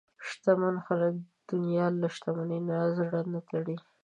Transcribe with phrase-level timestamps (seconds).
[0.27, 3.75] شتمن خلک د دنیا له شتمنۍ نه زړه نه تړي.